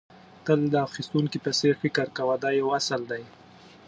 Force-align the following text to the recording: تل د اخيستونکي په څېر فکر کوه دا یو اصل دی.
تل 0.45 0.59
د 0.73 0.75
اخيستونکي 0.87 1.37
په 1.45 1.51
څېر 1.59 1.73
فکر 1.83 2.07
کوه 2.17 2.35
دا 2.43 2.49
یو 2.59 2.67
اصل 2.79 3.01
دی. 3.11 3.23